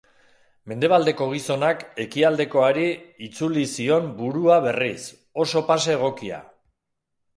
[0.69, 2.87] Mendebaldeko gizonak ekialdekoari
[3.27, 4.99] itzuli zion burua berriz,
[5.45, 6.45] oso pase egokia.